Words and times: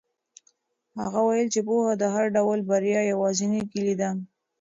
هغه 1.01 1.19
وویل 1.23 1.47
چې 1.53 1.61
پوهه 1.67 1.93
د 1.97 2.03
هر 2.15 2.25
ډول 2.35 2.59
بریا 2.69 3.01
یوازینۍ 3.11 3.61
کیلي 3.71 3.95
ده. 4.01 4.09